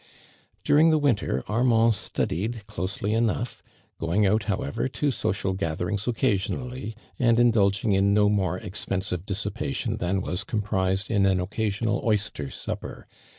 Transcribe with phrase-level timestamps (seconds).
[0.63, 3.61] During the winter, Armand studied closely enough,
[3.99, 9.99] going out however to so cial gatherings occasionally, and indidging in no more expensive dissijiation
[9.99, 13.03] than was comprised in an occasional oyster supi^er.